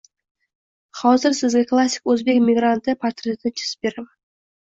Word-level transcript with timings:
Hozir 1.01 1.35
sizga 1.39 1.61
klassik 1.73 2.09
o‘zbek 2.15 2.41
migranti 2.47 2.97
portretini 3.05 3.53
chizib 3.61 3.87
beraman. 3.89 4.11